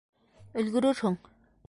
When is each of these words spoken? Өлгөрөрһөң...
Өлгөрөрһөң... 0.63 1.21